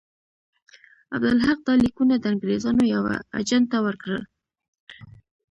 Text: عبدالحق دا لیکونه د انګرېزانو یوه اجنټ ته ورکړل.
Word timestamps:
عبدالحق 1.15 1.59
دا 1.67 1.73
لیکونه 1.83 2.15
د 2.17 2.25
انګرېزانو 2.33 2.83
یوه 2.95 3.13
اجنټ 3.39 3.65
ته 3.71 3.77
ورکړل. 3.85 4.23